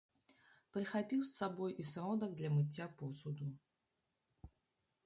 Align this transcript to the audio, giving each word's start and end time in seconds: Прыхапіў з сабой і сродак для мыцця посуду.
Прыхапіў 0.77 1.21
з 1.25 1.31
сабой 1.41 1.75
і 1.83 1.85
сродак 1.91 2.31
для 2.41 2.49
мыцця 2.57 2.85
посуду. 3.03 3.53